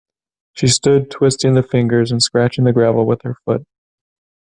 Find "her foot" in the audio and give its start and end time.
3.21-3.67